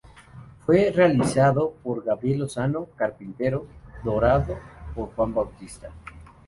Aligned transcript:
Fue 0.65 0.89
realizado 0.89 1.73
por 1.83 2.03
Gabriel 2.03 2.39
Lozano, 2.39 2.87
carpintero, 2.95 3.67
dorado 4.03 4.57
por 4.95 5.13
Juan 5.13 5.31
Bautista. 5.31 5.91